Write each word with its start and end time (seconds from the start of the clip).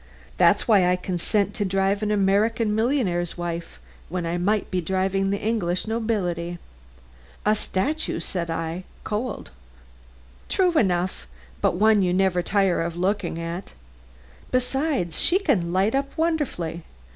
That's 0.37 0.67
why 0.67 0.87
I 0.87 0.95
consent 0.95 1.53
to 1.53 1.63
drive 1.63 2.01
an 2.01 2.09
American 2.09 2.73
millionaire's 2.73 3.37
wife 3.37 3.79
when 4.09 4.25
I 4.25 4.35
might 4.39 4.71
be 4.71 4.81
driving 4.81 5.29
the 5.29 5.37
English 5.39 5.85
nobility." 5.85 6.57
"A 7.45 7.55
statue!" 7.55 8.19
said 8.19 8.49
I; 8.49 8.83
"cold!" 9.03 9.51
"True 10.49 10.71
enough, 10.75 11.27
but 11.61 11.75
one 11.75 12.01
you 12.01 12.13
never 12.13 12.41
tire 12.41 12.81
of 12.81 12.97
looking 12.97 13.39
at. 13.39 13.73
Besides, 14.49 15.19
she 15.19 15.37
can 15.37 15.71
light 15.71 15.93
up 15.93 16.17
wonderfully. 16.17 16.81